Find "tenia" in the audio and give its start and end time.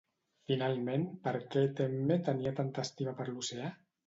2.31-2.55